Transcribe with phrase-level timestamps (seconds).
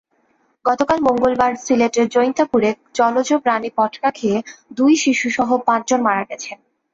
[0.65, 4.37] গতকাল মঙ্গলবার সিলেটের জৈন্তাপুরে জলজ প্রাণী পটকা খেয়ে
[4.77, 6.57] দুই শিশুসহ পাঁচজন মারা গেছেন।